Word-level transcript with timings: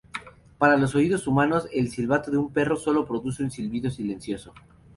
Para 0.57 0.77
los 0.77 0.95
oídos 0.95 1.27
humanos, 1.27 1.67
el 1.71 1.91
silbato 1.91 2.31
de 2.31 2.37
un 2.37 2.51
perro 2.51 2.75
solo 2.75 3.05
produce 3.05 3.43
un 3.43 3.51
silbido 3.51 3.91
silencioso. 3.91 4.51